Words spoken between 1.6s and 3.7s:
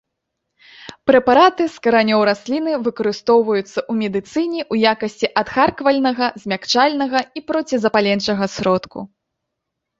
з каранёў расліны выкарыстоўваюцца